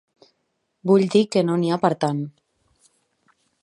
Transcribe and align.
Vull 0.91 1.05
dir 1.17 1.21
que 1.37 1.45
no 1.51 1.59
n'hi 1.65 1.71
ha 1.71 1.79
per 1.87 1.95
a 1.97 2.01
tant. 2.07 2.27